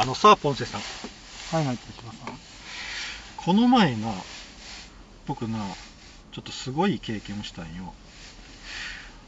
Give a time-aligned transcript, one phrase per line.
[0.00, 0.80] あのさ、ポンセさん。
[1.50, 2.38] はいはい、手島さん。
[3.36, 4.14] この前な、
[5.26, 5.76] 僕な、
[6.32, 7.92] ちょっとすごい経験をしたんよ。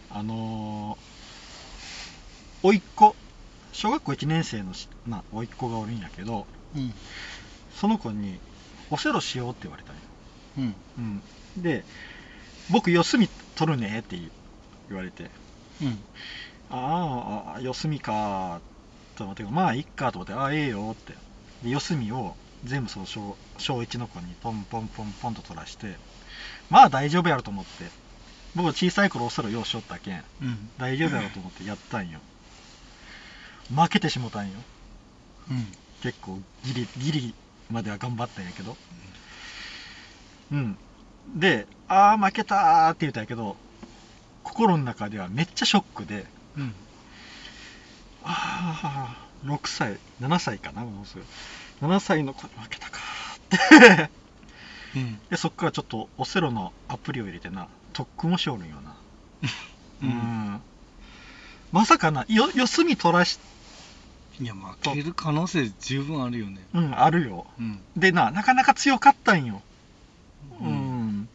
[0.08, 3.14] あのー、甥っ子、
[3.72, 6.94] 小学校1年生のしな、甥っ子がおるんやけど、うん。
[7.74, 8.40] その子に、
[8.90, 10.02] オセロしようって言われたんよ。
[10.56, 10.74] うん。
[10.96, 11.62] うん。
[11.62, 11.84] で、
[12.70, 14.16] 僕、四隅取るねって
[14.88, 15.30] 言われて、
[15.82, 15.98] うん。
[16.70, 18.62] あーあ、四隅か
[19.14, 21.14] と思って、まあ、いっかと思って、ああ、ええよって。
[21.62, 22.34] で、四隅を
[22.64, 25.96] 全部その小小1の子にポンポンポンポンと取らして、
[26.70, 27.90] まあ大丈夫やろと思って、
[28.54, 30.70] 僕小さい頃おそろようしよったけん、うん。
[30.78, 32.20] 大丈夫やろと思ってやったんよ。
[33.74, 34.58] 負けてしもたんよ。
[35.50, 35.72] うん。
[36.00, 37.34] 結構ギリ、ギリ
[37.70, 38.76] までは頑張ったんやけど。
[40.50, 40.76] うん。
[41.36, 43.56] で、ああ、負けたーって言ったんやけど、
[44.42, 46.26] 心の中ではめっちゃショックで、
[46.56, 46.74] うん。
[48.24, 51.24] ああ、6歳、7歳かな、もうすぐ。
[51.86, 54.10] 7歳の子に負けたかーって。
[54.94, 55.20] うん。
[55.30, 58.96] で、そっからちょっとオセロのアプリを入れてな、特訓をしおるんよな。
[60.02, 60.06] う。
[60.06, 60.62] うんん。
[61.72, 63.40] まさかな、よ、四隅取らし、
[64.40, 66.66] いや、負ける可能性十分あるよね。
[66.74, 67.46] うん、あるよ。
[67.58, 67.84] うん。
[67.96, 69.60] でな、なかなか強かったんよ。
[70.60, 70.72] ううん
[71.22, 71.28] ん。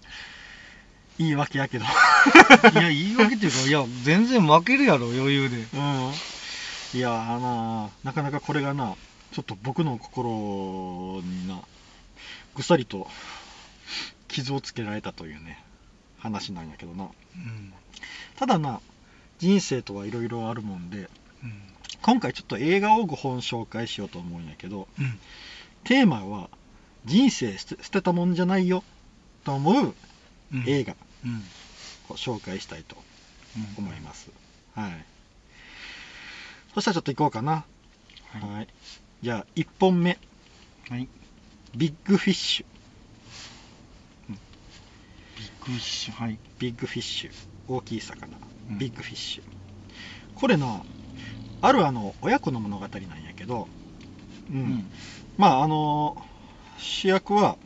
[1.20, 1.86] いいわけやけど。
[1.86, 5.58] いや、言い訳っていうか、いや、全然負けるやろ、余裕で。
[5.58, 6.12] うん。
[6.94, 8.96] いやーななかなかこれがな、
[9.34, 11.62] ちょっと僕の心にな、
[12.56, 13.08] ぐさりと
[14.28, 15.64] 傷をつけられたというね、
[16.18, 17.06] 話なんやけどな。
[17.06, 17.08] う
[17.38, 17.74] ん。
[18.38, 18.80] ただな、
[19.40, 21.10] 人生とはいろいろあるもんで、
[21.44, 21.62] うん。
[22.02, 25.20] 今回ちょっと映画を5本紹介しようと思うんやけど、うん。
[25.84, 26.50] テーマは、
[27.06, 28.84] 人生捨て捨てたもんじゃないよ、
[29.44, 29.96] と思う
[30.54, 31.44] うん映画うん。
[32.10, 32.96] を紹介したいと
[33.58, 33.86] うん。
[33.86, 34.30] 思います。
[34.74, 35.06] はい。
[36.78, 37.66] そしたらちょっと行こうかな。
[38.34, 38.42] はい。
[38.58, 38.68] はい。
[39.24, 40.20] じゃあ、1本目。
[40.88, 41.08] はい。
[41.76, 42.66] ビッグフィッシュ。
[44.30, 46.38] ビッグフィッシュ、はい。
[46.60, 47.32] ビッグフィッシュ。
[47.68, 48.38] 大きい魚。
[48.70, 49.44] うんビッグフィッシュ。
[50.36, 50.84] これな、
[51.64, 53.68] あるあの、親子の物語なんやけど、
[54.52, 54.58] うん。
[54.58, 54.92] うん。
[55.36, 56.16] まあ、あの、
[56.78, 57.58] 主役は、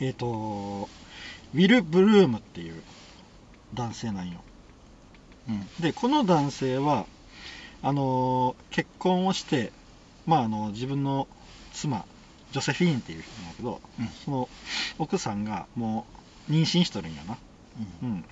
[0.00, 0.90] えっ、と、
[1.54, 2.82] ウィル・ブルームっていう
[3.72, 4.42] 男性なんよ。
[5.48, 5.66] うん。
[5.80, 7.06] で、この男性は、
[7.84, 9.70] あの、結婚をして、
[10.26, 11.28] まあ、あの、自分の
[11.70, 12.06] 妻、
[12.50, 14.08] ジョセフィーンっていう人なんだけど、うん。
[14.24, 14.48] その
[14.98, 16.06] 奥さんがも
[16.48, 17.36] う妊娠しとるんやな。
[18.02, 18.08] うん。
[18.08, 18.24] うん。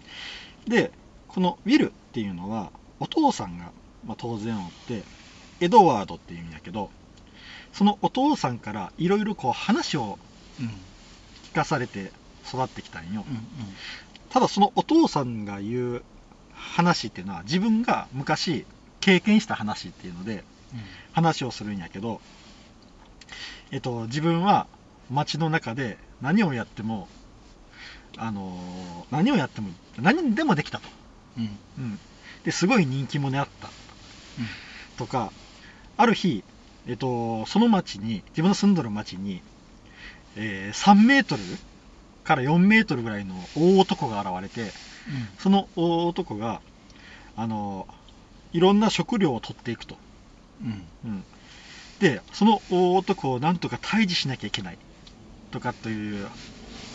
[0.66, 0.90] で、
[1.28, 3.72] このウィルっていうのは、お父さんが、
[4.06, 5.04] まあ、当然おって、
[5.60, 6.90] エドワードっていうんやけど、
[7.74, 10.19] そのお父さんからいろいろこう話を
[10.60, 10.66] うん。
[11.52, 12.10] 聞かされて
[12.48, 13.26] 育ってきたんよ。
[13.28, 13.46] うん。
[14.30, 16.02] ただそのお父さんが言う
[16.54, 18.64] 話っていうのは自分が昔
[19.02, 20.44] 経験した話っていうので
[21.12, 22.20] 話をするんやけど、
[23.70, 24.66] えっと、自分は
[25.10, 27.08] 街の中で何をやっても、
[28.18, 29.70] あのー何をやっても
[30.00, 30.88] 何でもできたと。
[31.36, 31.60] うん。
[31.78, 32.00] うん。
[32.44, 33.72] で、すごい人気者やった
[34.96, 35.32] とか、
[35.96, 36.44] ある日、
[36.86, 39.42] えっと、その町に、自分の住んどる町に、
[40.36, 41.60] えー3メートル
[42.24, 44.74] から4メートルぐらいの大男が現れて、
[45.38, 46.62] その大男が、
[47.36, 47.88] あの、
[48.52, 49.96] いろんな食料を取っていくと。
[50.62, 50.88] うん。
[51.04, 51.24] うん。
[51.98, 54.78] で、その大男をなんとか退治しなきゃいけない。
[55.50, 56.30] とかという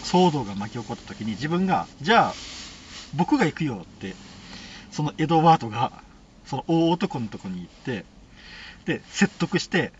[0.03, 2.37] 騒動が巻き起こった時に自分が、じゃあ、
[3.13, 4.17] 僕が行くよって、
[4.91, 6.03] そのエドワードが、
[6.45, 8.05] その大男のとこに行って、
[8.85, 9.93] で、説得して、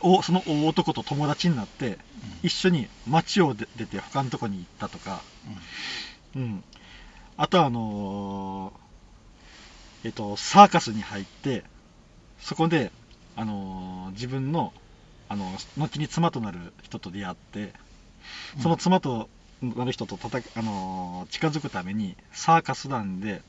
[0.00, 1.98] おその大男と友達になって、
[2.42, 5.24] 一緒に街を出出て他のとこに行ったとか、
[6.36, 6.64] うん。
[7.36, 8.87] あとはあのー
[10.08, 11.64] えっと、サーカスに入って、
[12.40, 12.90] そこで、
[13.36, 14.72] あのー自分の、
[15.28, 15.44] あの、
[15.76, 17.74] 後に妻となる人と出会って、
[18.62, 19.28] その妻と
[19.60, 23.42] なる人とたたあのー近づくために、サーカス団で、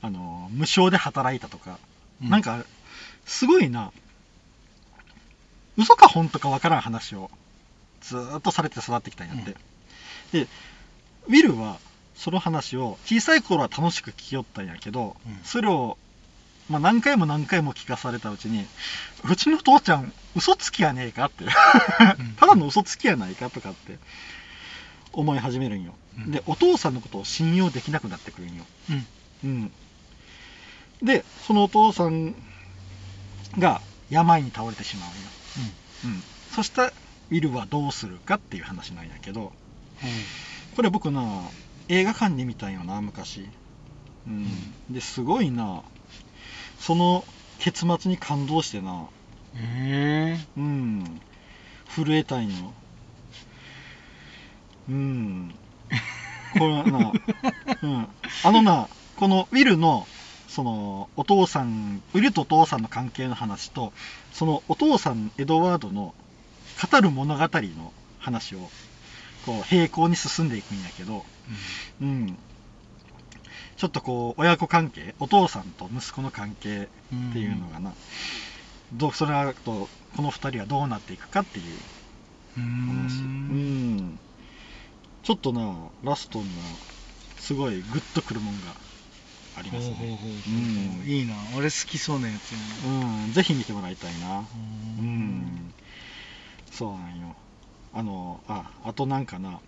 [0.00, 1.78] あのー無償で働いたとか、
[2.22, 2.30] うん。
[2.30, 2.64] なんか、
[3.26, 3.92] すごいな、
[5.76, 7.30] 嘘か本当かわからん話を
[8.00, 9.54] ずーっとされて育ってきたんやって。
[10.32, 10.48] で、
[11.26, 11.76] ウィルは
[12.18, 15.96] その話を小さい頃は楽しく聞きよったんやけど、うんそれを、
[16.68, 18.66] まあ、何回も何回も聞かされたうちに、
[19.24, 21.44] うちの父ちゃん嘘つきやねえかって、
[22.36, 23.98] ただの嘘つきやないかとかって
[25.12, 25.94] 思い始めるんよ。
[26.18, 28.64] うんで、お父さんのことを信用できなくなってくるんよ。
[28.90, 29.06] うん。
[29.44, 29.72] うん。
[31.02, 32.34] で、そのお父さん
[33.56, 33.80] が
[34.10, 35.16] 病に倒れてしまうんよ。
[36.06, 36.22] うん。
[36.54, 36.92] そしたら、
[37.30, 39.52] ウィルはどうするかっていう話なんやけど、
[40.74, 41.22] これ僕な、
[41.88, 43.48] 映画館で見たんよな、昔。
[44.26, 44.74] うん。
[44.90, 45.82] で、すごいな、
[46.78, 47.24] その
[47.58, 49.06] 結末に感動してな、
[49.54, 51.20] へえうん。
[51.88, 52.72] 震えたいの
[54.88, 55.54] うん。
[56.58, 57.12] これな、
[57.82, 58.08] うん、
[58.44, 60.06] あのなこのウィルの
[60.48, 63.92] そのお父さんウィルとお父さんの関係の話と
[64.32, 66.14] そのお父さんエドワードの
[66.90, 68.70] 語る物語の話を
[69.48, 71.24] こう平行に進んでいくんやけど、
[72.02, 72.36] うん、
[73.78, 76.82] ちょっとこう親子関係お父さんと息子の関係
[77.30, 77.94] っていうのがな、
[78.92, 81.64] どうそれあとこの2人はどうなっていくかっていう
[82.58, 83.22] う話。
[83.22, 83.96] うん。
[83.96, 84.18] ん
[85.22, 86.50] ちょっとなラストには
[87.38, 88.74] すごいグッとくるもんが
[89.56, 89.96] ありますね。
[89.96, 90.04] ほ
[91.06, 91.34] ういいな。
[91.56, 92.58] 俺好きそうなやつや
[92.90, 93.24] な。
[93.24, 93.32] うん。
[93.32, 94.40] ぜひ見てもらいたいな。
[94.40, 94.42] う
[95.00, 95.72] うんん。
[96.70, 97.34] そうなんよ
[97.94, 99.60] あのああとなんかな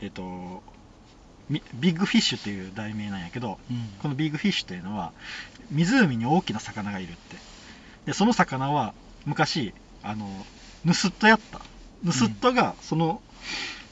[0.00, 0.62] えっ、と
[1.48, 3.88] みビッグフィッシュっていう題名なんやけどうん。
[4.00, 5.12] このビッグフィッシュというのは
[5.70, 7.36] 湖に大きな魚がいるって。
[8.06, 8.94] でその魚は
[9.26, 10.26] 昔あの
[10.84, 11.60] ヌスットやった。
[12.02, 13.20] ヌスットがその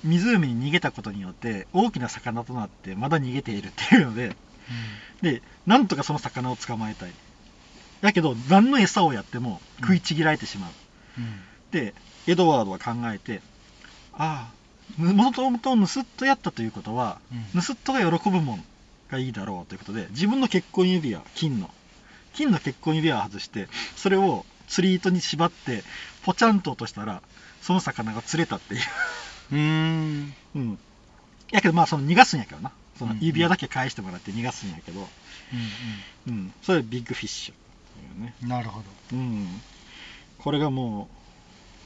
[0.05, 4.37] 湖に逃げたことによって大きな魚となってまだ逃げているっていうので
[5.23, 7.11] でなんとかその魚を捕まえたい。
[8.03, 10.71] だけど何の餌をやっても食いちぎられてしまう、
[11.19, 11.41] うん。
[11.73, 11.95] で
[12.27, 13.41] エドワードは考えて
[14.19, 17.45] ああもともとヌスットやったということはうん。
[17.55, 18.65] ヌスットが喜ぶもん
[19.11, 21.71] がいいだろうということで自分の結婚指輪金の
[22.35, 25.83] 金の結婚指輪を外してそれを釣り糸に縛って
[26.25, 27.23] ポチャンと落としたら
[27.63, 28.81] その魚が釣れたっていう。
[29.53, 30.35] うん。
[30.55, 30.79] うん。
[31.51, 32.73] やけどまあその逃がすんやけどな。
[32.99, 35.01] そのうん指輪だけ返してもらって逃がすんやけど。
[35.01, 35.05] う
[36.29, 36.53] うん。
[36.63, 37.57] それビッグフィッシュっ
[38.15, 38.35] ていうね。
[38.45, 38.85] んなるほど。
[39.13, 39.61] うん。
[40.39, 41.09] これがも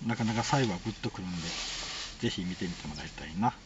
[0.05, 1.37] うなかなか最後はグッとくるんで
[2.21, 3.57] ぜひ見てみてもらいたいな、はい。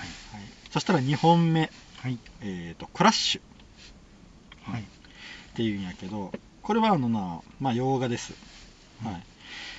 [0.00, 1.70] はい、そしたら2本目。
[1.98, 2.18] はい。
[2.42, 4.70] えー、とクラッシュ。
[4.70, 4.82] はい。
[4.82, 4.86] っ
[5.54, 6.32] ていうんやけど
[6.62, 8.34] これはあのな、まあ、洋画です、
[9.02, 9.12] うん。
[9.12, 9.22] はい、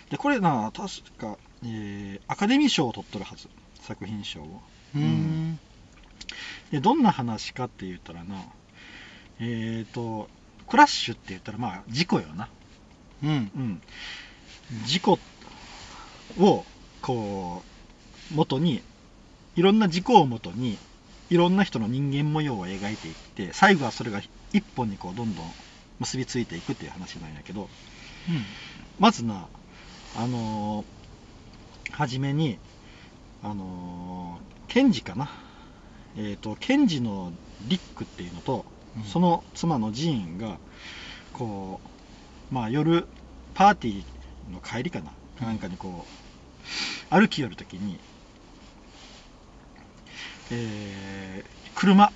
[0.10, 3.50] でこれな確か、えーアカデミー賞を取っとるはず。
[3.82, 4.62] 作品賞を。
[4.96, 5.60] うーん。
[6.72, 8.44] でどんな話かって言ったらな
[9.40, 10.28] えっ、と
[10.68, 12.50] クラッシュって言ったらまあ事故よな。
[13.24, 13.30] うん。
[13.30, 13.82] うん。
[14.86, 15.20] 事故
[16.40, 16.66] を
[17.02, 17.75] こう
[18.32, 18.82] 元に
[19.56, 20.78] いろんな事故を元に
[21.30, 24.22] いろんな人の人間模様を描いていって最後はそれが
[24.54, 25.54] 一本にこうどんどん
[26.00, 27.70] 結びついていくっていう話なんやけど
[29.00, 29.48] まずな
[30.16, 30.86] あのー
[31.92, 32.58] 初めに
[33.44, 35.30] あのーケンジかな。
[36.18, 37.32] えっ、とケンジの
[37.62, 38.66] リックっていうのと、
[38.98, 39.04] うん。
[39.04, 40.58] その妻のジーンが
[41.32, 41.80] こ
[42.52, 43.08] うまあ夜
[43.54, 45.12] パーティーの帰りかな。
[45.46, 46.06] なんかにこ
[47.12, 48.00] う歩き寄るときに
[50.52, 52.12] えー車。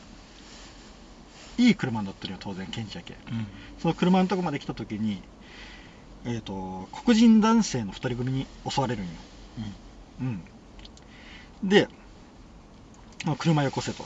[1.57, 3.15] いい車に乗ってるよ当然ケンジやけ。
[3.29, 3.45] うん。
[3.79, 5.21] その車のとこまで来た時に、
[6.25, 9.11] えー、と黒人男性の2人組に襲われるんよ、
[10.21, 10.41] うん、
[11.63, 11.87] で
[13.25, 14.03] あ車よこせと、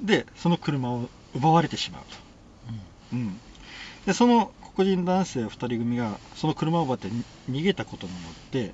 [0.00, 2.08] うん、でそその車を奪われてしまうと、
[3.12, 3.40] うん、
[4.06, 8.72] でその黒人男性2人組がその車を奪ってに逃げたことによって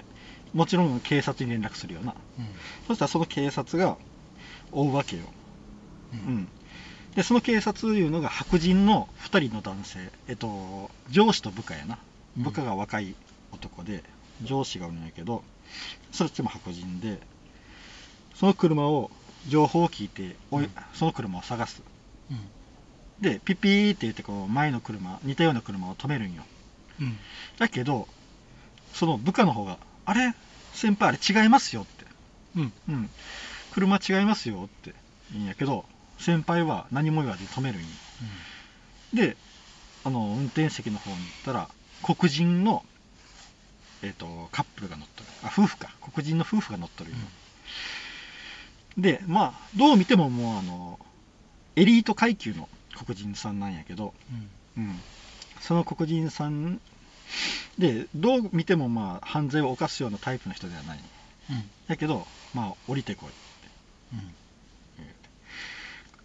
[0.52, 2.14] もちろん警察に連絡するよな。
[2.38, 2.46] うん。
[2.88, 3.96] そしたらその警察が
[4.72, 5.22] 追うわけよ、
[6.12, 6.34] ううん。
[6.38, 6.48] ん、
[7.14, 11.98] でその警察いうのが白人の2人の男性、えっと、上司と部下やな。
[12.38, 12.42] うん。
[12.44, 13.14] 部下が若い
[13.52, 14.02] 男で
[14.42, 15.42] 上司がおるんやけど
[16.12, 17.20] そっちも白人で
[18.34, 19.10] その車を
[19.48, 20.70] 情報を聞いておい、うん。
[20.94, 21.82] その車を探す。
[22.30, 22.38] うん。
[23.20, 26.42] でピッピーって言ってこう前の車似たような車を止めるんよ。
[27.00, 27.16] うん。
[27.58, 28.08] だけど
[28.94, 30.34] その部下の方が「あれ？
[30.72, 32.04] 先輩あれ違いますよ」って。
[32.56, 32.72] うん。
[32.88, 33.10] うん、
[33.72, 34.94] 車違いますよって。
[35.32, 35.84] 言うんやけど
[36.18, 37.86] 先輩は何も言わずに止めるんよ
[39.14, 39.36] で
[40.02, 41.68] あの運転席の方に行ったら
[42.02, 42.84] 黒人の、
[44.02, 45.28] えー、とカップルが乗っとる。
[45.44, 45.90] あ夫婦か。
[46.12, 47.12] 黒人の夫婦が乗っとるん。
[47.12, 47.18] よ、
[48.98, 50.98] でまあどう見てももうあの
[51.76, 52.68] エリート階級の
[53.04, 54.14] 黒人さんなんやけど、
[54.76, 54.82] うん。
[54.84, 55.00] うん、
[55.60, 56.80] その黒人さん
[57.78, 61.00] でどう見てもまあ犯罪を犯すようなタイプの人ではない。
[61.50, 61.70] うん。
[61.88, 63.30] だけどまあ降りてこい
[64.14, 64.34] うん。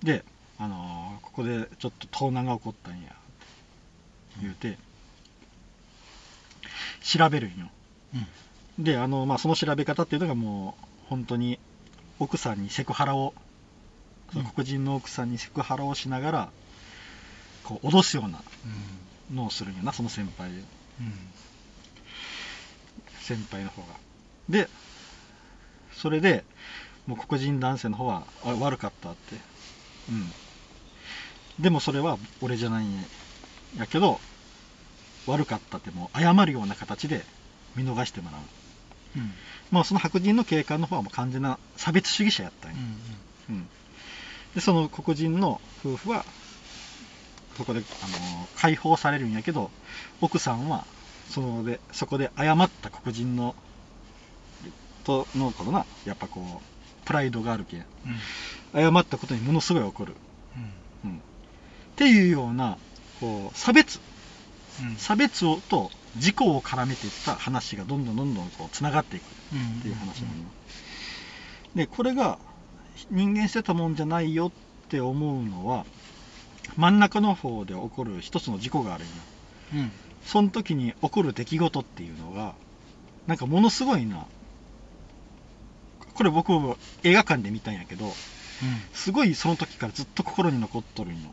[0.04, 0.24] で、
[0.58, 3.16] あのーここでちょっと盗難が起こったんやって
[4.42, 4.78] 言うて
[7.02, 7.70] 調べるんよ。
[8.78, 8.84] うん。
[8.84, 11.60] であの、まあ、その調べ方っていうのがもう本当に
[12.20, 13.34] 奥さんにセクハラを
[14.32, 16.50] その黒人の奥さんにセクハラをしながら
[17.64, 18.42] こう脅すような
[19.34, 20.50] のをするんよなその先輩。
[20.50, 20.66] うん
[23.20, 23.88] 先輩の方が。
[24.50, 24.70] で
[25.94, 26.44] それで
[27.08, 29.36] もう黒人男性の方はあ悪かったって。
[30.10, 30.32] うん。
[31.60, 33.06] でもそれは俺じゃないん
[33.78, 34.20] やけど
[35.26, 37.26] 悪かったってもう謝るような形で
[37.76, 38.42] 見逃してもらう。
[39.18, 39.34] うん。
[39.72, 42.78] まあその白人の警官の方はもう完全な差別主義者やったんよ、
[43.50, 43.68] うん。
[44.54, 46.26] でその黒人の夫婦は
[47.58, 49.72] そこで、あの解放されるんやけど
[50.22, 50.86] 奥さんは
[51.30, 53.56] そのでそこで謝った黒人の
[55.04, 57.86] とのことなやっぱこうプライドがあるけん
[58.74, 58.94] うん。
[58.94, 60.14] 謝ったことにものすごい怒る、
[61.04, 61.12] うん。
[61.12, 61.22] うん、っ
[61.96, 62.78] ていうような
[63.20, 64.00] こう差別
[64.82, 64.96] うん。
[64.98, 70.44] 差別をと事故を絡めていった話がどんどんどんどんこうつながっていくうんっていう話なのよ
[71.76, 72.40] でこれが
[73.12, 74.52] 人間してたもんじゃないよっ
[74.90, 75.86] て思うのは
[76.78, 79.14] 真ん中の方で起こる一つの事故があるんよ
[79.76, 79.92] うん。
[80.24, 82.56] その時に起こる出来事っていうのが
[83.28, 84.26] なんかものすごいな。
[86.14, 86.52] これ僕
[87.04, 88.10] 映画館で見たんやけど
[88.94, 91.30] すごいその時からずっと心に残っとるんよ、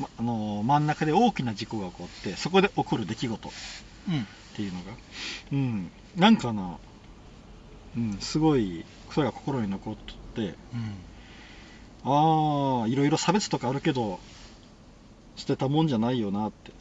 [0.00, 3.50] まあの真ん中で大きな事故が起こってそこで起こる出来事。
[4.08, 4.20] うん。
[4.20, 4.26] っ
[4.56, 4.92] ていうのが、
[5.52, 6.78] うん、なんかな、
[7.96, 10.26] うん、すごい、それが心に残って。
[10.36, 10.54] て、
[12.06, 14.20] ああ、いろいろ差別とかあるけど、
[15.34, 16.72] 捨てたもんじゃないよなって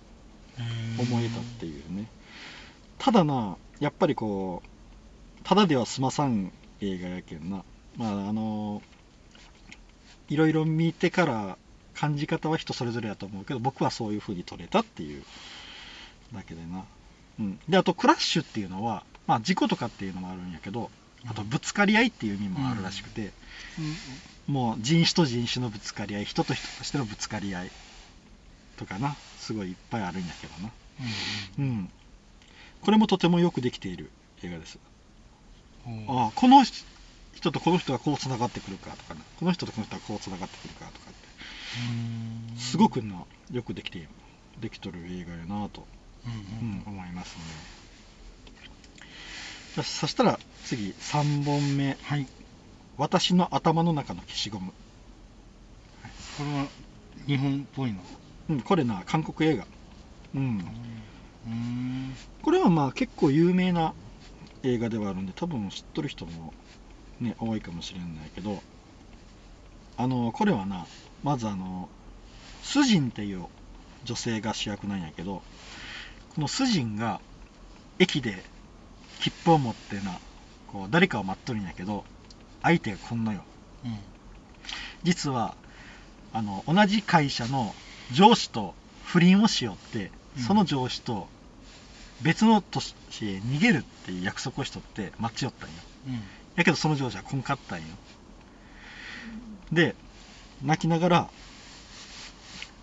[1.00, 2.08] 思えたっていうね。
[3.00, 4.70] ただな、やっぱりこう、
[5.44, 7.64] ただでは済まさん映画やけんな。
[7.98, 8.82] まあ、あの、
[10.30, 11.58] いろいろ見てから
[11.94, 15.24] 感じ方は人それぞれやと思うけど、僕はそういう風に撮れたっていう
[16.34, 16.86] だけでな。
[17.40, 20.90] うん、であとクラッシュっていうのは、まあ、事故とかっていうのもあるんやけど
[21.28, 23.32] あとぶつかり合いっていう意味もあるらしくて、
[24.48, 27.72] もう人種と人種のぶつかり合い人と人としてのぶつかり合い
[28.78, 30.72] とかなすごいいっぱいあるんやけどな、
[31.60, 31.90] うん、
[32.82, 34.12] これもとてもよくできている
[34.44, 34.78] 映画です。
[35.88, 35.90] う。
[35.90, 39.22] んああこの人とこの人がこうつながってくるかとかな。
[39.40, 41.14] この人とこの人がこうつながってくるかとかっ
[42.56, 42.60] て。
[42.60, 44.10] すごくなよくできている
[44.62, 45.88] できとる映画やなと。
[46.26, 46.32] うん
[46.86, 47.42] うん、思いますね。
[49.84, 51.98] そしたら次3本目。
[52.04, 52.28] はい
[52.98, 54.72] 私の頭の中の消しゴム、
[56.38, 56.68] これは
[57.28, 58.00] 日本っぽいの？
[58.50, 59.66] うん、これな韓国映画、
[60.36, 60.66] うん、
[61.48, 62.16] うん。
[62.42, 63.94] これはまあ結構有名な
[64.64, 66.54] 映画ではあるんで多分知っとる人も、
[67.20, 68.62] ね、多いかもしれないけど
[69.98, 70.86] あのこれはな
[71.24, 71.90] まずあの
[72.64, 73.46] スジンっていう
[74.04, 75.42] 女性が主役なんやけど
[76.36, 77.20] このスジンが
[78.00, 78.44] 駅で
[79.20, 80.20] 切符を持ってな
[80.68, 82.04] こう誰かを待っとるんやけど
[82.66, 83.44] 相手がこんのよ。
[83.86, 83.98] うん。
[85.04, 85.56] 実は
[86.34, 87.76] あの同じ会社の
[88.12, 90.44] 上司と不倫をしよって、うん。
[90.44, 91.28] その上司と
[92.24, 95.76] 別の都市へ逃げるっていう約束をしとって待ちよったんよ。
[96.08, 96.14] うん。
[96.56, 97.86] やけどその上司はこんかったんよ。
[99.72, 99.96] で
[100.64, 101.30] 泣きながら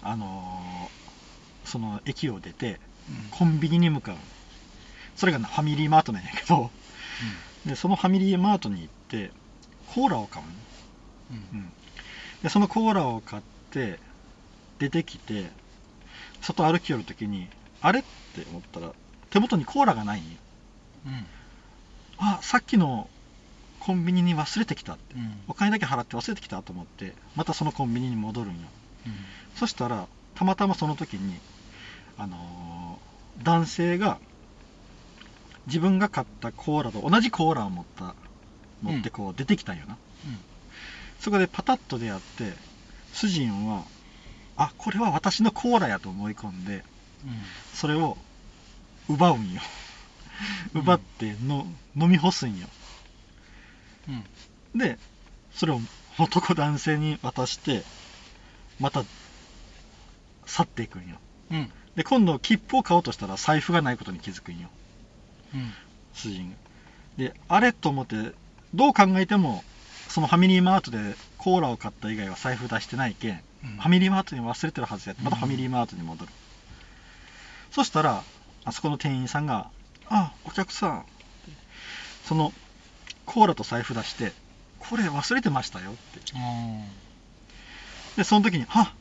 [0.03, 1.03] あのー
[1.65, 2.81] その駅を出て
[3.31, 4.17] コンビニに向かう。
[5.17, 6.71] それがなファミリーマートなんやけど。
[7.67, 9.31] でそのファミリーマートに行って
[9.95, 10.53] コーラを買うの？
[11.53, 11.61] うん。
[11.61, 11.73] うん、
[12.43, 13.99] でそのコーラを買って
[14.79, 15.51] 出てきて
[16.41, 17.49] 外歩き寄るときに
[17.81, 18.01] あれ？
[18.01, 18.03] っ
[18.35, 18.93] て思ったら
[19.31, 20.21] 手元にコーラがない。
[20.21, 20.31] んよ
[21.07, 21.27] うん。
[22.19, 23.09] あさっきの
[23.81, 25.15] コンビニに忘れてきたって。
[25.15, 25.41] うん。
[25.49, 28.61] お金だけ払って忘れてきたと思ってまたそのコンビニに戻るんよ。
[29.57, 31.39] そしたらたまたまその時に
[32.19, 34.19] あのー男性が
[35.67, 38.15] 自分が買ったコーラと同じコーラを持った
[38.83, 39.97] 持ってこう出てきたんよな、
[41.21, 42.53] そこでパタッと出会って
[43.12, 43.85] 主人は
[44.57, 46.85] あこれは私のコーラやと思い込んで
[47.73, 48.17] それを
[49.09, 49.61] 奪うんよ。
[50.75, 52.67] うん奪っての、飲み干すんよ。
[54.09, 54.79] うん。
[54.79, 54.99] で
[55.55, 55.81] それを
[56.19, 57.83] 男男性に渡して
[58.81, 59.05] また
[60.47, 61.19] 去っていくんよ。
[61.51, 61.71] うん。
[61.95, 64.69] で今度切符を買おうとしたら財布がないことに気づくんよ。
[65.55, 65.73] うん。
[66.15, 66.57] 主人が。
[67.19, 68.33] であれと思って
[68.75, 69.64] どう考えても
[70.09, 70.99] そのファミリーマートで
[71.38, 73.71] コーラを買った以外は財布出してないけん、うん。
[73.76, 75.14] ファミリーマートに忘れてるはずや。
[75.14, 76.33] ってまたファミリーマートに戻る、
[77.71, 78.23] そしたら
[78.64, 79.71] あそこの店員さんが
[80.09, 81.07] 「あお客さん」
[82.25, 82.52] その
[83.26, 84.33] コーラと財布出して
[84.79, 86.21] 「これ忘れてましたよ」って。
[86.35, 86.85] あ
[88.17, 88.95] でその時に「あ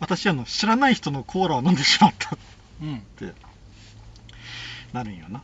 [0.00, 2.38] 私あの知らない人のコーラを飲んでしまった」っ
[3.18, 3.34] て。
[4.92, 5.42] なるんよな。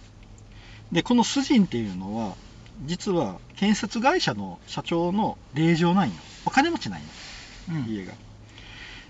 [0.92, 2.36] でこのスジンっていうのは
[2.84, 6.14] 実は建設会社の社長の令嬢なんよ。
[6.44, 7.06] お金持ちなんよ。
[7.70, 7.84] うん。
[7.88, 8.12] 家が。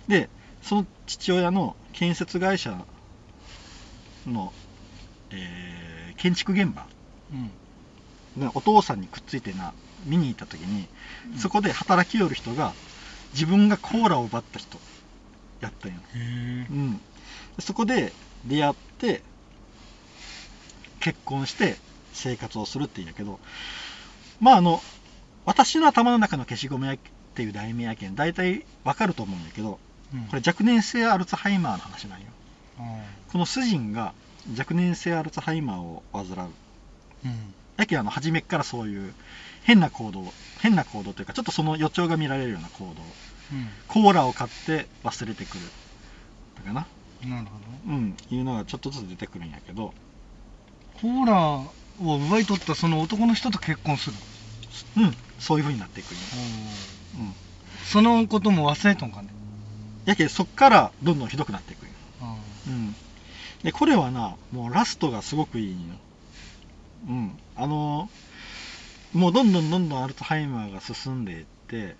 [0.08, 0.28] で
[0.62, 2.84] その父親の建設会社
[4.26, 4.52] の、
[5.30, 5.82] えー
[6.18, 6.86] 建築現場。
[7.32, 8.42] うん。
[8.42, 9.72] がお父さんにくっついてな
[10.04, 10.88] 見に行った時に
[11.36, 12.74] そこで働きよる人が
[13.32, 14.80] 自分がコーラを奪った人
[15.60, 15.98] やったんよ。
[16.70, 17.00] うん、
[17.58, 18.12] そこで
[18.44, 19.22] 出会って
[21.00, 21.76] 結婚して
[22.12, 23.38] 生活をするっていうんやけど
[24.40, 24.80] まああの
[25.44, 26.98] 私の頭の中の消しゴムやっ
[27.34, 29.78] ていう題名やけん大体わかると思うんやけど
[30.14, 30.20] うん。
[30.26, 32.26] これ若年性アルツハイマーの話なんよ。
[32.78, 32.82] あ
[33.30, 34.12] この主人が
[34.58, 36.26] 若年性アルツハイマーを患う。
[36.26, 36.48] ー
[37.24, 37.54] うん。
[37.76, 39.14] やけんあの初めっからそういう
[39.62, 42.94] 変な行動変な行動というかちょっとその予兆が見られるような行動。
[43.88, 45.64] コーラを買って忘れてくる。
[46.56, 46.86] だかな。
[47.22, 47.52] うんなるほ
[47.88, 48.16] うん。
[48.30, 49.94] いうのがちょっとずつ出てくるんやけどど。
[51.00, 51.64] コーラ
[52.00, 54.16] を奪い取ったその男の人と結婚する。
[54.98, 55.14] うん。
[55.38, 56.20] そういう風になっていくんよ、
[57.18, 57.34] うん、
[57.84, 59.28] そのことも忘れとんかね。
[60.04, 61.82] やけんそっからどんどんひどくなっていく
[62.68, 62.94] うん。
[63.62, 65.94] でこれはなもうラストがすごくいいんよ。
[67.08, 67.38] うん。
[67.56, 68.08] あの
[69.12, 71.96] もうどんどんどんどんアルツハイマーが進んでいって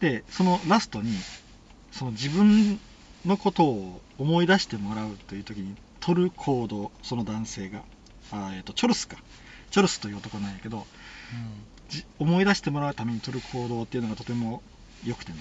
[0.00, 1.12] でそのラストに
[1.90, 2.78] その自分
[3.26, 7.82] のことを思い出してもらうという時に取る行動その男性が
[8.32, 9.16] あ、えー、とチョルスか。
[9.70, 10.86] チョルスという男なんやけど
[11.88, 14.62] じ思い出してもらうために取る行動っていうのがとても
[15.04, 15.38] 良くてな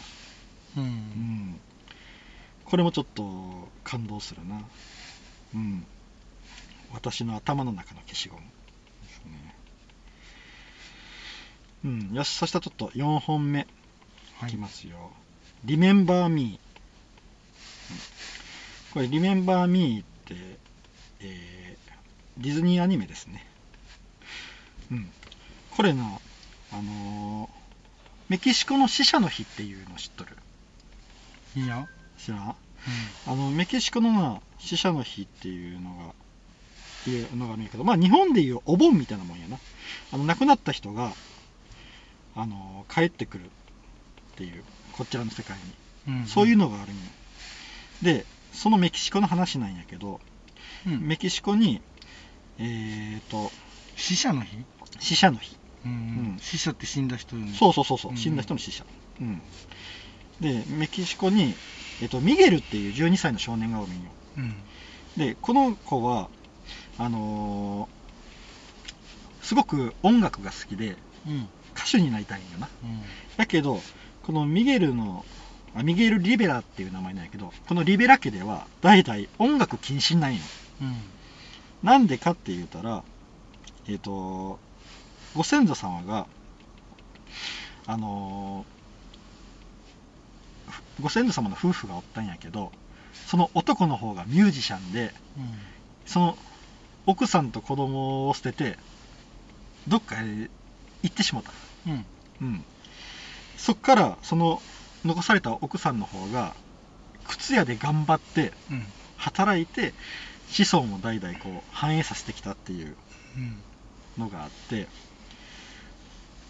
[0.77, 0.83] うん。
[0.83, 0.89] うん。
[0.89, 1.59] うん
[2.65, 4.61] これもちょっと感動するな。
[5.55, 5.85] うん。
[6.91, 8.41] 私の頭の中の消しゴム。
[8.41, 8.47] で
[9.13, 9.55] すね。
[11.85, 12.13] うん。
[12.13, 13.67] よしそしたらちょっと4本目。
[14.39, 15.13] はいいきますよ、
[15.63, 16.61] リメンバーミー。
[18.93, 20.59] これリメンバーミーって、
[21.21, 21.76] えー
[22.37, 23.45] ディズニーアニメですね。
[24.91, 25.09] うん。
[25.71, 26.21] これの
[26.71, 27.57] あのー
[28.29, 30.35] メキシコの死者の日っていうの知っとる？
[31.55, 31.87] いいや。
[32.17, 32.55] 知らん？
[33.25, 36.13] あのメキシコのな死者の日っていうのが
[37.09, 39.57] いうのがあるんやけどまあ日本でいうお盆みたいなもんやな。
[40.11, 41.13] あの亡くなった人が
[42.35, 43.49] あの帰ってくるっ
[44.35, 45.57] ていうこちらの世界
[46.07, 46.15] に。
[46.19, 47.01] うんそういうのがあるんよ
[48.01, 50.19] でそのメキシコの話なんやけど
[50.85, 51.07] うん。
[51.07, 51.81] メキシコに
[52.59, 53.51] えーと
[53.95, 54.57] 死者の日？
[54.99, 55.55] 死者の日。
[55.85, 55.91] うん。
[55.91, 55.95] う
[56.35, 56.37] ん。
[56.41, 58.11] 死者って死んだ人そうそうそうそう。
[58.11, 58.17] うん。
[58.17, 58.85] 死んだ人の死者。
[59.21, 59.41] うん。
[60.41, 61.55] でメキシコに、
[62.01, 64.01] えっとミゲルっていう12歳の少年がおるんよ。
[64.37, 64.55] うん。
[65.17, 66.29] でこの子は
[66.97, 67.97] あのー
[69.45, 71.47] すごく音楽が好きでうん。
[71.75, 72.69] 歌手になりたいんよな。
[72.83, 73.01] うん。
[73.37, 73.79] だけど
[74.23, 75.25] このミゲルの
[75.75, 80.41] あミゲル・リベラっていう名前なんやけどこのリベラ家では代々音楽禁止なんよ。
[80.81, 80.95] うん
[81.87, 83.01] なんでかって言うたら
[83.87, 84.59] えっ、と
[85.33, 86.27] ご先祖様が
[87.85, 88.77] あのー
[91.01, 92.73] ご先祖様の夫婦がおったんやけど
[93.25, 95.13] その男の方がミュージシャンで
[96.05, 96.37] その
[97.05, 98.77] 奥さんと子供を捨てて
[99.87, 100.49] どっかへ
[101.03, 101.53] 行ってしもた。
[101.87, 102.05] うん。
[102.41, 102.65] うん。
[103.55, 104.61] そっからその
[105.05, 106.53] 残された奥さんの方が
[107.29, 108.85] 靴屋で頑張ってうん。
[109.15, 109.93] 働いて
[110.49, 112.95] 子孫を代々こう繁栄させてきたっていう
[113.35, 113.57] うん。
[114.17, 114.87] のがあって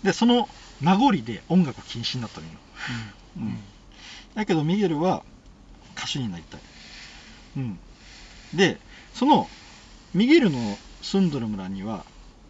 [0.04, 0.48] でその
[0.82, 2.54] 名残で音楽禁止になったのよ、
[3.38, 3.60] ううんん。
[4.36, 5.24] だけどミゲルは
[5.98, 6.62] 歌手になりたい、
[7.58, 7.80] うん、
[8.54, 8.80] で
[9.14, 9.50] その
[10.14, 12.06] ミゲルの住んどる村には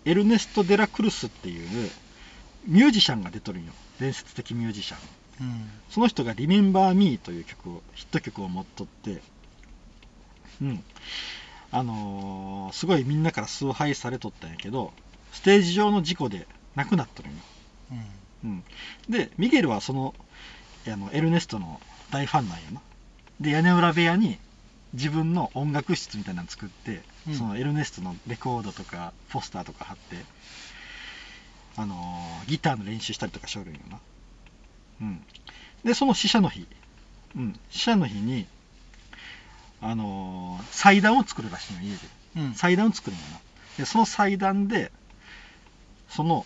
[0.06, 1.90] エルネスト・デラ・クルスっていう
[2.66, 3.72] ミュージシャンが出とるんよ。
[4.00, 4.98] 伝説的ミュージシャ
[5.42, 5.46] ン。
[5.48, 5.70] うん。
[5.90, 9.22] その人が「リメンバー・ミー」という曲をヒット曲を持っとって
[10.62, 10.84] うん。
[11.72, 14.94] あのーすごいみんなから崇拝されとったんやけど
[15.32, 17.38] ステージ上の事故で亡くなっとるんよ、
[18.44, 18.50] うん。
[18.50, 18.64] うん、
[19.10, 20.16] でミゲルはその
[20.88, 22.82] あのエルネストの大ファンなんよな。
[23.42, 24.40] で屋根裏部屋に
[24.94, 27.34] 自分の音楽室みたいなの作って、うん。
[27.36, 30.16] そのエルネストのレコードとかポスターとか貼って
[31.76, 34.00] あのーギターの練習したりとかしょるんよな。
[35.02, 35.24] うん。
[35.84, 36.66] でその死者の日。
[37.36, 37.60] うん。
[37.70, 38.48] 死者の日に
[39.82, 41.98] あのー祭壇を作るらしいの家で。
[42.38, 42.54] うん。
[42.54, 43.40] 祭壇を作るんよな。
[43.78, 44.92] でその祭壇で
[46.10, 46.46] その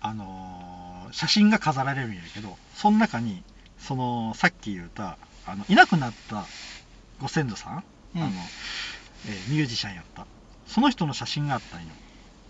[0.00, 3.42] あのー写真が飾られるんやけどその中に
[3.78, 6.44] そのさっき言ったあのいなくなった
[7.20, 7.84] ご先祖さん、
[8.16, 8.22] うん。
[8.22, 8.32] あの
[9.26, 10.26] えーミュージシャンやった。
[10.66, 11.88] その人の写真があったんよ、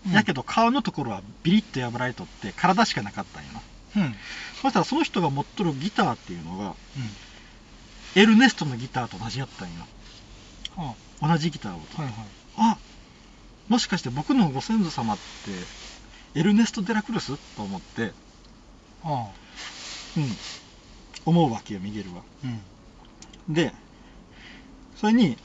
[0.07, 0.11] うん。
[0.13, 3.49] やけど顔のところはビリッと破られとって体しかなかったんよ
[3.95, 4.01] な。
[4.03, 4.15] うん。
[4.61, 6.75] そしたらその人が持っとるギターっていうのが
[8.15, 9.85] エルネストのギターと同じやったんよ。
[10.77, 11.81] は同じギターを。
[11.97, 12.25] あはいはい。
[12.57, 12.77] あ
[13.67, 15.17] もしかして僕のご先祖様っ
[16.33, 17.37] てエルネスト・デラクルス？
[17.55, 18.13] と思って、
[19.03, 19.27] ああ。
[20.17, 20.27] うん、
[21.25, 22.21] 思うわけよミゲルは。
[23.47, 23.53] うん。
[23.53, 23.73] で
[24.95, 25.37] それに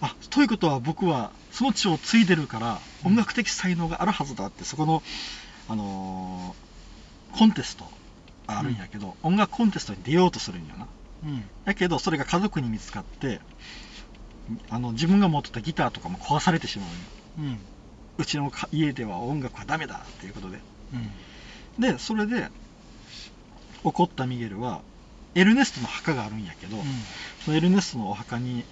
[0.00, 5.02] あということは僕はその血を継いでるから音楽的才能があるはずだってそこの、
[5.68, 7.84] あのーコンテスト
[8.46, 10.84] があるんやけど、音楽コンテストに出ようとするんやな。
[10.84, 10.97] うん
[11.64, 13.40] だけどそれが家族に見つかって
[14.70, 16.94] あの自分が持ってたギターとかも壊されてしまうよ。
[17.38, 17.58] うん。
[18.18, 20.58] うちのか家では音楽はダメだっていうことで。
[21.76, 21.82] うん。
[21.82, 22.48] でそれで
[23.84, 24.80] 怒ったミゲルは
[25.34, 26.76] エルネストの墓があるんやけど、
[27.44, 28.64] そのエルネストのお墓に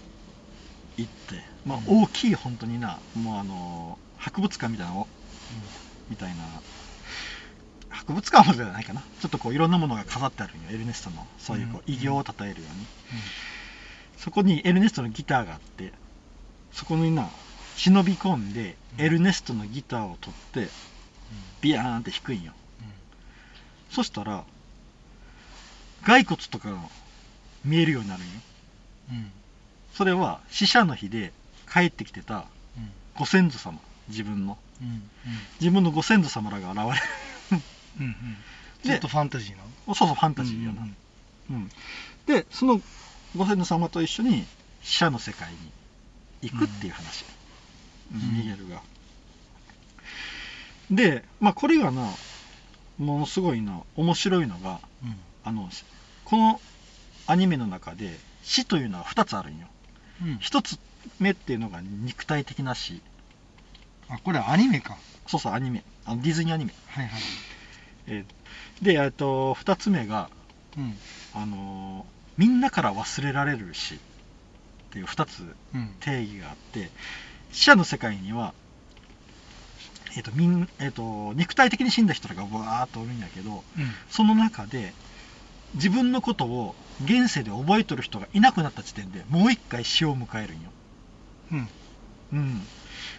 [0.97, 2.03] 行って、まあ、うん。
[2.03, 5.07] 大きい本当になもうあの博物館みたいなの
[6.09, 6.63] みたいな
[7.89, 9.01] 博物館までじゃないかな。
[9.01, 12.87] ちょっとこういろんなものが飾ってあるんよエルネストのそういうこううん偉業を称えるように、
[14.17, 15.93] そこにエルネストのギターがあって
[16.73, 17.29] そこにな
[17.77, 19.05] 忍び込んでうん。
[19.05, 20.69] エルネストのギターを取って
[21.61, 22.53] ビヤーンって弾くんよ。
[23.91, 24.45] そしたら
[26.05, 26.79] 骸骨とかが
[27.65, 28.33] 見えるようになるんよ。
[29.11, 29.17] うん。
[29.17, 29.33] うん
[29.95, 31.33] それは死者の日で
[31.73, 32.45] 帰ってきてた
[32.77, 32.91] うん。
[33.19, 34.59] ご先祖様自分の。
[34.83, 35.03] うん。
[35.59, 36.91] 自分のご先祖様らが現れる
[38.01, 38.15] うんうん。
[38.83, 39.63] でちょっとファンタジーな。
[39.87, 40.83] そうそうファンタジーよな、
[41.51, 41.71] うん
[42.27, 42.81] でその
[43.37, 44.45] ご先祖様と一緒に
[44.83, 45.59] 死者の世界に
[46.51, 47.25] 行くっていう話、
[48.13, 48.21] うん。
[48.21, 48.83] うんミゲルが。
[50.91, 52.09] でまあこれがな
[52.99, 55.17] ものすごいな面白いのがうん。
[55.45, 55.71] あの
[56.25, 56.61] この
[57.29, 59.67] アニメの中で死というのは2つあるんよ。
[60.23, 60.37] うん。
[60.37, 60.79] 1つ
[61.21, 63.01] 目っていうのが肉体的な死。
[64.09, 64.97] あこれアニメか。
[65.27, 65.85] そうそうアニメ。
[66.05, 67.21] あのディズニーアニメ、はいはい
[68.07, 70.31] えーでえっと2つ目が
[70.77, 70.95] うん。
[71.35, 73.99] あのーみんなから忘れられる死っ
[74.91, 75.41] ていう2つ
[75.75, 75.95] うん。
[76.01, 76.91] 定義があって
[77.53, 78.53] 死者の世界には、
[80.17, 83.91] えーとみんえー、と肉体的に死んだ人らがわーっとおるんやけどうん。
[84.11, 84.93] その中で
[85.75, 90.71] 自分のことを現世で覚えとる人がいなくなった時点でもう一回死を迎えるんよ、
[91.53, 91.69] うん。
[92.33, 92.63] うん、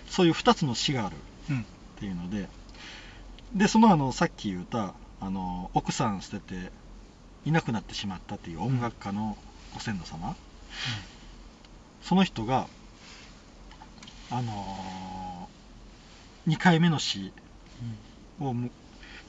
[0.10, 1.16] そういう2つの死がある
[1.50, 1.62] うん。
[1.62, 1.64] っ
[2.00, 2.48] ていうので
[3.54, 6.72] でそのあのさっき言ったあの奥さん捨てて
[7.46, 9.38] いなくなってしまったっていう音楽家の
[9.74, 10.36] ご先祖様、
[12.02, 12.68] その人が
[14.32, 15.50] あの
[16.48, 17.32] 2回目の死
[18.40, 18.70] をむ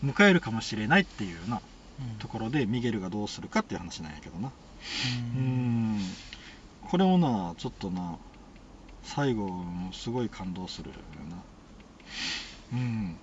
[0.05, 1.61] 迎えるかもしれないっていうような
[2.01, 2.19] うん。
[2.19, 4.49] ところでミゲルがどうするかっていう話なんやけどな。
[4.49, 5.99] ううん。
[5.99, 6.17] ん
[6.89, 8.17] これもなちょっとな
[9.03, 10.97] 最後もすごい感動するよ
[11.31, 11.37] な。
[12.73, 13.17] うん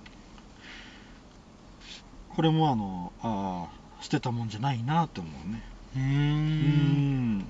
[2.36, 5.64] これもあのああ捨てたもんじゃないなって思うね。
[5.96, 7.38] うん。
[7.40, 7.46] ん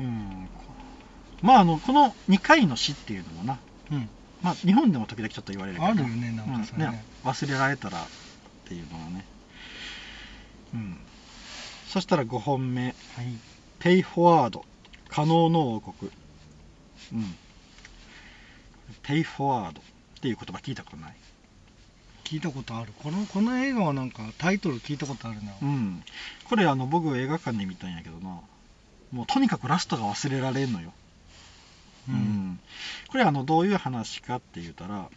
[0.00, 0.48] うん。
[1.42, 3.58] まああのこの2回の死っていうのもな。
[3.92, 4.08] うん。
[4.42, 5.90] まあ日本でも時々ちょっと言われるけど。
[5.90, 7.04] あるよねなんかそれね。
[7.22, 8.06] 忘れられたらっ
[8.66, 9.24] ていうのはね。
[10.72, 10.96] うん。
[11.88, 12.86] そしたら5本目。
[12.86, 12.94] はい
[13.78, 14.64] 「ペイフォワード。
[15.08, 16.10] 可能の王国」
[17.12, 17.36] うん。
[19.02, 21.16] ペイフォワードっていう言葉聞いたことない
[22.24, 22.92] 聞いたことある。
[23.02, 25.52] このこの映画はなんかタイトル聞いたことあるな。
[25.62, 26.02] うん。
[26.48, 28.40] これあの僕映画館で見たんやけどな。
[29.12, 30.92] もうとにかくラストが忘れられんのよ。
[32.08, 32.58] うん。
[33.08, 35.08] これあのどういう話かって言ったら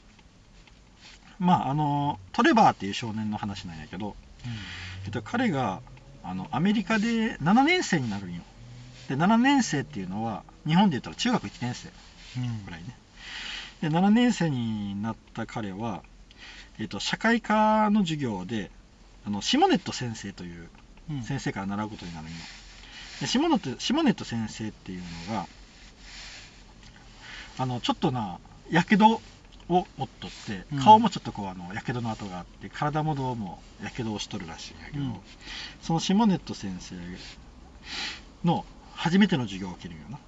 [1.39, 4.15] まああのトレバーっていう少年の話なんやけど、
[5.05, 5.81] えっと、彼が
[6.23, 8.41] あのアメリカで7年生になるんよ。
[9.07, 11.89] で7年生っていうのは日本で言ったら中学1年生
[12.39, 12.65] うん。
[12.65, 12.95] ぐらいね。
[13.81, 16.03] で7年生になった彼は、
[16.79, 18.71] えっと、社会科の授業で
[19.25, 20.69] あのシモネット先生という
[21.09, 21.23] うん。
[21.23, 22.35] 先生から習うことになるんよ
[23.21, 25.47] でシモネットシモネット先生っていうのが
[27.57, 29.21] あのちょっとなやけど
[29.69, 30.79] を負っとってうん。
[30.79, 35.15] 顔もちょっとこうあのやけどの跡があって体もどうもやけどをしとるらしいんやけど、うん。
[35.81, 36.95] そのシモネット先生
[38.43, 40.19] の初めての授業を受けるんよな。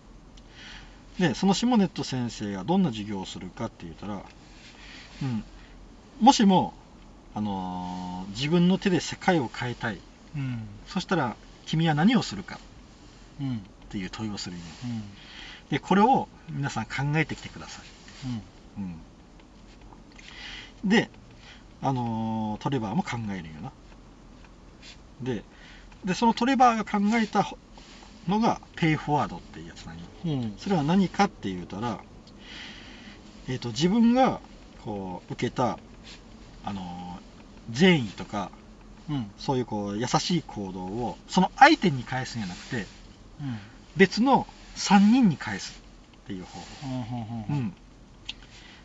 [1.19, 4.23] でそのシモネット先生がどんな授業をするかって言ったら、
[5.21, 5.43] うん、
[6.19, 6.73] もしも、
[7.35, 9.99] あのー自分の手で世界を変えたい。
[10.35, 10.61] うん。
[10.87, 12.59] そしたら君は何をするか。
[13.41, 15.03] うんっていう問いをするんようん。
[15.69, 17.85] でこれを皆さん考えてきてください、
[18.77, 18.95] うん、
[20.89, 21.09] で、
[21.81, 23.71] あのートレバーも考えるんよな。
[25.21, 25.43] で
[26.05, 27.51] でそのトレバーが考えた
[28.27, 30.53] のがペイフォワードっていうやつなんようんうん。
[30.57, 31.99] それは何かって言うたら、
[33.47, 34.39] えー、と自分が
[34.85, 35.79] こう受けた、
[36.69, 37.19] あのー
[37.71, 38.49] 善意とか
[39.09, 39.31] うん。
[39.37, 42.87] そういうこう優しい行動をその相手に返すんじゃなくて
[43.41, 43.57] うん。
[43.95, 45.79] 別の3人に返す
[46.23, 46.65] っていう方法、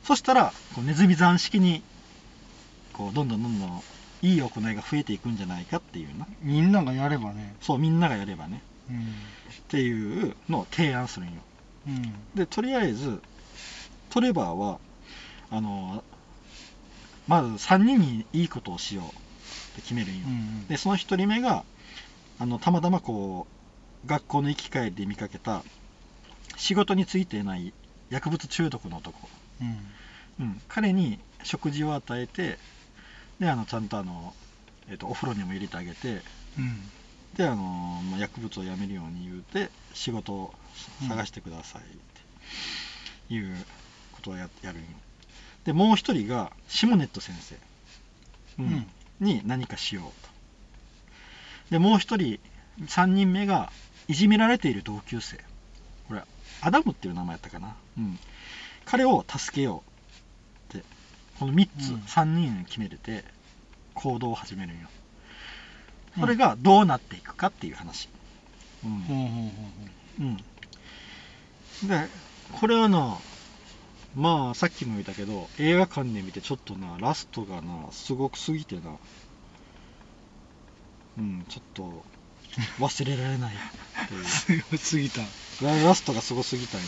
[0.03, 1.83] そしたらこうネズミ山式に
[2.92, 3.83] こうどんどんどんどん
[4.23, 6.27] いい行いが増えていくんじゃないかっていうな。
[6.42, 7.55] みんながやればね。
[7.61, 8.62] そうみんながやればね。
[8.90, 8.97] うん。
[8.97, 9.03] っ
[9.68, 11.35] ていうのを提案するんよ。
[11.88, 12.14] うん。
[12.35, 13.23] でとりあえず
[14.11, 14.79] トレバーは
[15.51, 16.03] あの
[17.26, 19.10] まず3人にいいことをしようっ
[19.76, 21.64] て決めるんよ、うんでその1人目が
[22.38, 23.46] あのたまたまこ
[24.04, 25.62] う学校の行き帰りで見かけた
[26.56, 27.72] 仕事についていない
[28.10, 29.28] 薬物中毒の男、
[29.60, 30.46] うん。
[30.46, 32.58] うん、彼に食事を与えて
[33.40, 34.34] であのちゃんとあの、
[34.88, 36.22] えっとお風呂にも入れてあげて
[36.58, 36.90] うん。
[37.37, 40.54] であの薬物をやめるように言うて仕事を
[41.08, 41.84] 探してくださいっ
[43.28, 43.56] ていう
[44.12, 44.87] ことをややるんよ
[45.64, 47.57] でもう一人がシモネット先生、
[48.59, 48.66] うん。
[48.66, 48.87] うん。
[49.20, 50.29] に何かしようと。
[51.70, 52.38] でもう一人
[52.81, 53.72] 3人目が
[54.09, 55.38] いじめられている同級生。
[56.09, 56.22] これ
[56.61, 58.18] アダムっていう名前やったかな、うん、
[58.85, 59.83] 彼を助けよ
[60.70, 60.85] うって
[61.38, 62.00] この3つ、うん。
[62.00, 63.24] 3人決めれて
[63.94, 64.88] 行動を始めるんよ。
[66.18, 68.09] それがどうなっていくかっていう話、
[68.85, 69.00] うん。
[69.00, 69.14] ほ
[70.20, 70.37] うん、
[71.88, 72.09] で
[72.53, 73.18] これはな
[74.14, 78.83] まあさっきも言ったけど映画館で見てちょっとなラストがなすごくすぎてな。
[81.18, 82.03] うんちょっと
[82.79, 84.20] 忘れられないいう。
[84.20, 85.20] う すごすぎた。
[85.62, 86.87] ララストがすごすぎたんよ。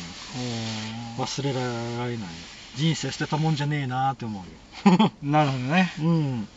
[1.19, 2.29] お忘れられない。
[2.77, 4.45] 人生捨てたもんじゃねえなって思
[4.85, 5.13] うよ。
[5.23, 5.93] なるほどね。
[5.99, 6.49] うん。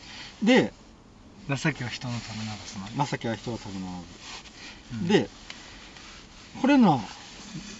[0.42, 0.72] で
[1.48, 2.88] 情けは人のためならずな。
[2.94, 3.88] まさきは人は多分な
[4.92, 5.08] うん。
[5.08, 5.28] で
[6.60, 7.00] これな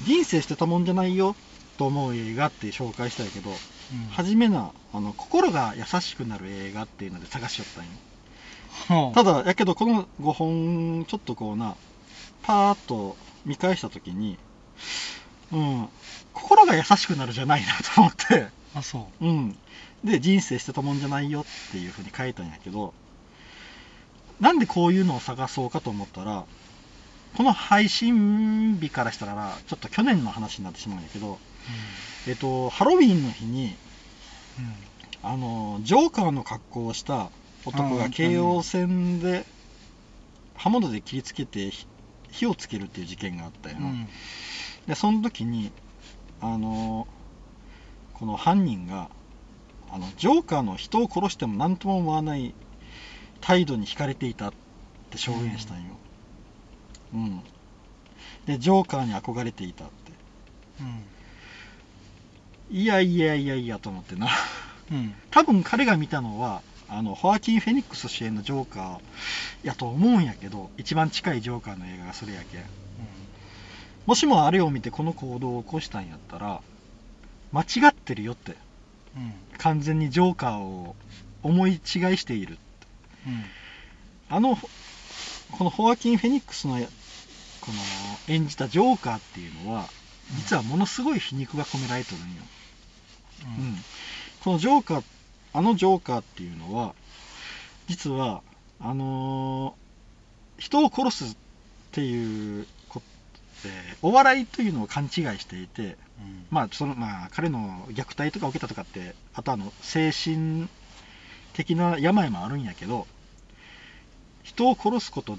[0.02, 1.36] 人生捨てたもんじゃないよ
[1.80, 3.56] と思う映画って紹介したんやけどうん。
[4.10, 9.12] 初めなあの心が優しくなる映画っていうので探しよったんよ。
[9.14, 11.76] ただやけどこの5本ちょっとこうな
[12.42, 13.16] パーッと
[13.46, 14.38] 見返した時に
[15.52, 15.88] うん
[16.34, 18.48] 心が優しくなるじゃないなと思って。
[18.74, 19.26] あそう。
[19.26, 19.56] ん。
[20.04, 22.92] で人生捨てたもんじゃないよっていうふうに書いたんやけど
[24.38, 26.44] なんでこういうのを探そうかと思ったら
[27.36, 31.38] この配信日からしたらちょっと去年の話になってしまうんやけど
[32.28, 33.76] えっとハロウィンの日に
[34.58, 34.74] ううん。
[35.22, 37.30] あのジョーカーの格好をした
[37.64, 38.10] 男がうん。
[38.10, 39.44] 京王線で
[40.54, 41.86] 刃物で切りつけてひ
[42.30, 43.78] 火をつけるっていう事件があったよ。
[43.80, 44.08] な、うん。
[44.86, 45.72] でその時に
[46.40, 47.06] あの
[48.14, 49.10] この犯人が
[49.90, 52.54] あのジョーカーの人を殺しても何とも思わない
[53.40, 54.52] 態度に惹かれていたっ
[55.10, 55.82] て証言したんよ、
[57.14, 57.42] うん。
[58.46, 60.12] でジョーカーに憧れていたって
[62.70, 64.28] いやいやいやいやと思ってな。
[64.90, 64.96] うん。
[64.96, 72.64] うん多分彼が見たのはあのホアキン・フェニックス主演のジョーカーやと思うんやけど一番近いジョーカーの映画がそれやけん。
[74.06, 76.62] もしもあれを見てこの行動を起こしたんやったら
[77.52, 78.56] 間違ってるよって
[79.16, 79.32] うん。
[79.58, 80.96] 完全にジョーカーを
[81.42, 81.80] 思い違い
[82.16, 82.58] している
[83.26, 83.44] うん。
[84.28, 84.56] あの
[85.52, 89.88] このホアキン・フェニックスのこの演じたジョーカーっていうのは
[90.36, 92.42] 実はものすごい皮肉が込められてるんよ、
[93.44, 93.64] うん。
[93.64, 93.76] うん
[94.42, 95.04] このジョーカー
[95.52, 96.94] あのジョーカーっていうのは
[97.88, 98.42] 実は
[98.80, 101.36] あのー人を殺すっ
[101.92, 103.02] ていうこ、
[103.66, 105.82] えーお笑いというのを勘違いしていて
[106.18, 106.46] うん。
[106.50, 110.68] まあそのまあ彼の虐待とか受けたとかってあとあの精神
[111.52, 113.06] 的な病もあるんやけど
[114.42, 115.36] 人を殺すこと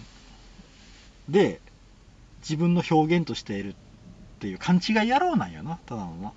[1.30, 1.60] で
[2.42, 3.74] 自分の表現としているっ
[4.40, 6.34] ていう勘違い野郎なんやなただのな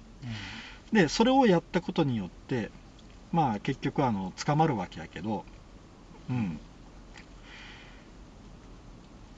[0.94, 2.70] でそれをやったことによって
[3.33, 5.44] まあ結局あの捕まるわけやけど
[6.30, 6.61] うん。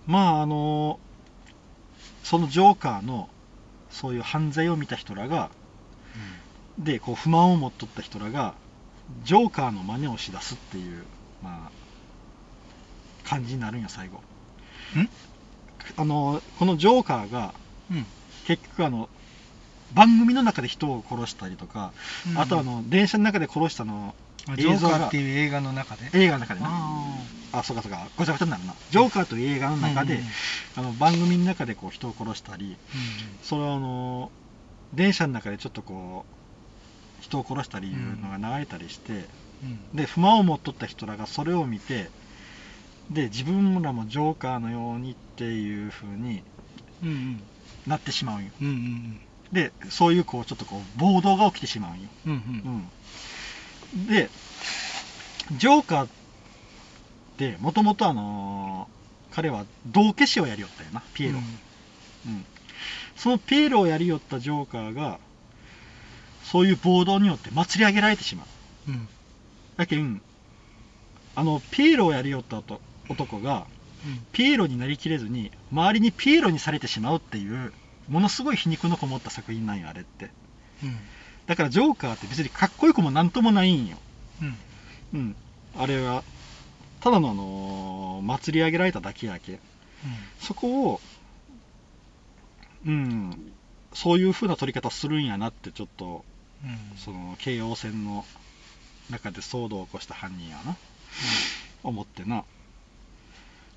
[0.07, 1.01] まああの
[2.23, 3.31] そのジョーカーの
[3.91, 5.51] そういう犯罪を見た人らが
[6.79, 8.55] でこう不満を持っとった人らが
[9.25, 11.05] ジョーカーの真似をしだすっていう
[11.43, 14.19] まあ感じになるんや最後。
[14.99, 15.09] ん？
[15.97, 17.55] あのこのジョーカーが
[17.91, 18.05] うん。
[18.47, 19.09] 結局あの
[19.95, 21.93] 番組の中で人を殺したりとか、
[22.31, 22.39] うん。
[22.39, 24.15] あとあの電車の中で殺したの
[24.49, 26.11] あジョーカ映像がーっていう映画の中で。
[26.13, 26.69] 映画の中でな。
[27.53, 28.07] ああそうかそうか。
[28.17, 28.75] ごちゃごちゃになるな。
[28.91, 30.27] ジョーカーという映画の中で、うんうん。
[30.77, 32.77] あの番組の中でこう人を殺したりうん
[33.43, 34.31] それはあの
[34.93, 36.25] 電車の中でちょっとこ
[37.21, 39.25] う人を殺したりいうのが流れたりして、
[39.63, 39.97] うん。
[39.97, 42.11] で不満を持っとった人らがそれを見て
[43.11, 46.43] で自分らもジョーカーのようにっていう風に
[47.03, 47.43] うんうん。
[47.87, 48.51] なってしまうんよ。
[48.61, 49.21] うんうん
[49.53, 52.91] でそういうこうちょっとこう暴動が起きてしまうんよ、うんうん。
[53.95, 54.29] うん、で
[55.53, 56.09] ジョーカーっ
[57.37, 58.97] てもともとあのー
[59.37, 61.41] 彼は道化師をやりよったよなピエロ、う
[62.31, 62.45] ん。
[63.17, 65.19] そのピエロをやりよったジョーカーが
[66.43, 68.45] そういう暴動によって祭り上げられてしま
[68.89, 68.93] う。
[68.93, 69.09] うん。
[69.77, 70.23] だけん
[71.35, 72.81] あのピエロをやりよった男
[73.11, 73.67] 男が
[74.33, 77.75] ピエロになりきれずに周りにピエロにされてしまうっていう
[78.09, 80.31] ものすごい皮肉のこもった作品なんよあれって。
[80.83, 80.97] うん。
[81.47, 83.99] だからジョーカーって別にかっこよくもなんともないんよ。
[84.43, 84.57] うん。
[85.15, 85.37] うん。
[85.79, 86.23] あれは
[87.01, 89.59] ただのあのー祭り上げられただけやけ。
[90.41, 91.01] そこを
[92.87, 93.53] うん
[93.93, 96.25] そういう風な取り方するんやなってちょっと
[96.65, 96.99] うん。
[96.99, 98.25] その京王線の
[99.11, 100.77] 中で騒動を起こした犯人やな。
[101.83, 102.45] 思ってな。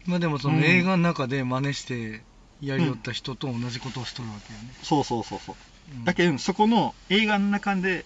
[0.06, 0.60] まあでもそうん。
[0.60, 2.22] の映画の中で真似して
[2.62, 5.56] やりよった人と同じことをしとるわけよね、そうそうそうそう。
[5.96, 6.06] うん。
[6.06, 8.06] だけどそこの映画の中で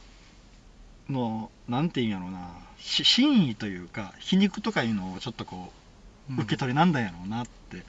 [1.10, 2.50] のなんていうんやろうな。
[2.80, 5.72] し真意というか皮肉とかいうのをちょっとこ
[6.30, 6.40] ううん。
[6.42, 7.84] 受け取りなんだやろうなって。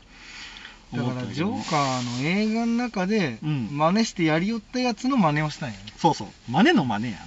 [0.95, 3.69] だ思ったけどからジョーカーの映画の中でうん。
[3.77, 6.29] 真似してやりよったやつの真似をしたんやね、そうそう。
[6.49, 7.19] 真似の真似や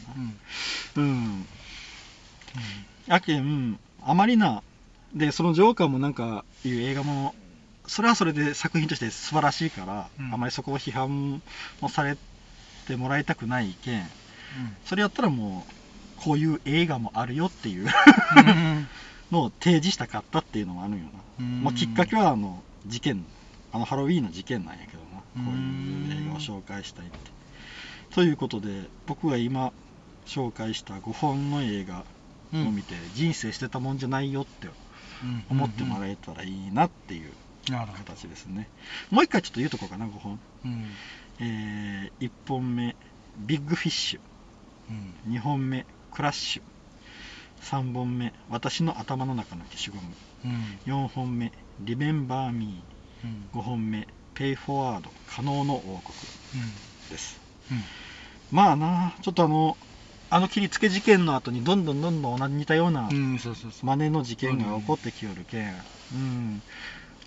[0.96, 1.04] うん。
[1.04, 1.46] なうん。
[3.08, 4.64] やけんあまりな。
[5.14, 7.34] でそのジョーカーもなんかいう映画も
[7.88, 10.34] それはそれで作品として素晴らしいから、うん。
[10.34, 11.42] あまりそこを批判
[11.82, 12.18] もされ
[12.88, 14.10] てもらいたくないけん
[14.86, 18.88] それやったらもうこういう映画もあるよっていううん
[19.32, 21.64] のを提示したかったっていうのもあるんよな、うん。
[21.64, 23.26] まあ、きっかけはあの事件
[23.74, 25.20] あのハロウィーンの事件なんやけどな。
[25.20, 27.16] こううんいう映画を紹介したいって。
[28.12, 29.74] ということで僕が今
[30.26, 32.06] 紹介した5本の映画
[32.54, 34.68] を見て、人生捨てたもんじゃないよって
[35.24, 37.32] うん思ってもらえたらいいなっていう
[37.74, 38.70] 形ですね。
[39.10, 40.40] もう一回ちょっと言うとこうかな5本。
[40.66, 40.86] うん。
[41.40, 42.96] えー、1本目
[43.38, 44.20] ビッグフィッシュ。
[45.28, 45.34] うん。
[45.34, 46.62] 2本目クラッシュ。
[47.62, 50.02] 3本目私の頭の中の消しゴム。
[50.46, 50.94] うん。
[50.94, 51.52] 4本目
[51.82, 52.82] リメンバーミ
[53.24, 53.50] うん。
[53.54, 55.12] ー5本目ペイフォワード。
[55.28, 56.18] 可能の王国。
[57.10, 57.40] です。
[57.72, 57.84] うん。
[58.52, 59.78] まあなちょっとあの
[60.30, 65.74] あの切りつけ事件の後にどんどんどんどん同じ似たような真似の事件が起こってきよるけん、
[66.14, 66.62] うん、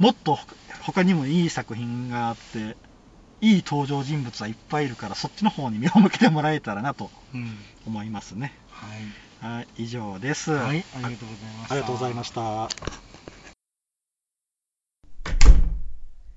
[0.01, 0.47] もっとほ
[0.83, 2.77] 他にもいい作品があって
[3.41, 7.57] いい登場人物はいっぱいいるからそっちの方に目を向けてもらえたらなとうん。
[7.87, 8.53] 思いますね。
[8.69, 9.03] はい。
[9.41, 11.75] はい以上です、はいありがとうございました。
[11.75, 13.10] ありがとうございました